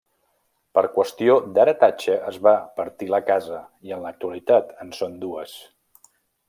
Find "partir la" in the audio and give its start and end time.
2.81-3.21